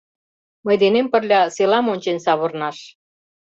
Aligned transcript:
—Мый 0.65 0.75
денем 0.81 1.07
пырля 1.11 1.41
селам 1.55 1.85
ончен 1.93 2.17
савырнаш. 2.25 2.77